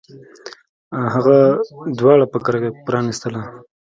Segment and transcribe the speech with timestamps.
[1.13, 1.37] هغه
[1.97, 3.41] دروازه په کرکه پرانیستله